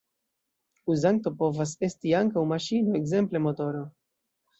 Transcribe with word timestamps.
Uzanto 0.93 1.33
povas 1.41 1.73
esti 1.87 2.15
ankaŭ 2.21 2.45
maŝino, 2.53 2.95
ekzemple 3.01 3.43
motoro. 3.49 3.83